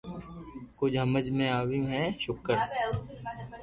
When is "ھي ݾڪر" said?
1.91-2.57